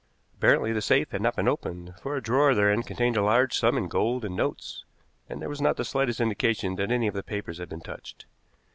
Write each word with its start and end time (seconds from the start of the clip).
Apparently 0.35 0.71
the 0.73 0.81
safe 0.81 1.11
had 1.11 1.21
not 1.21 1.35
been 1.35 1.47
opened, 1.47 1.93
for 2.01 2.15
a 2.15 2.23
drawer 2.23 2.55
therein 2.55 2.81
contained 2.81 3.15
a 3.15 3.21
large 3.21 3.55
sum 3.55 3.77
in 3.77 3.87
gold 3.87 4.25
and 4.25 4.35
notes, 4.35 4.83
and 5.29 5.39
there 5.39 5.47
was 5.47 5.61
not 5.61 5.77
the 5.77 5.85
slightest 5.85 6.19
indication 6.19 6.73
that 6.75 6.89
any 6.91 7.05
of 7.05 7.13
the 7.13 7.21
papers 7.21 7.59
had 7.59 7.69
been 7.69 7.81
touched. 7.81 8.25